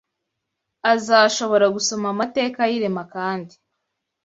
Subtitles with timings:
[0.93, 3.53] azashobora gusoma amateka y’irema kandi